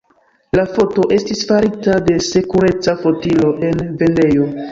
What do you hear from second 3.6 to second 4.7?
en vendejo.